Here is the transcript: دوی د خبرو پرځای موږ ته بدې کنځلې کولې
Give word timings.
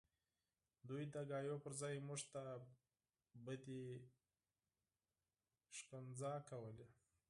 دوی 0.89 1.03
د 1.13 1.15
خبرو 1.29 1.55
پرځای 1.65 1.95
موږ 2.07 2.21
ته 2.33 2.43
بدې 3.45 3.83
کنځلې 5.89 6.39
کولې 6.49 6.87